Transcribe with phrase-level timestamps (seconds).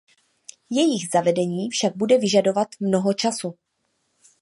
[0.69, 3.53] Jejich zavedení však bude vyžadovat mnoho času.